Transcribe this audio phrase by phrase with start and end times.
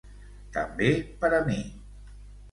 [0.53, 0.87] També
[1.23, 1.59] per a mi.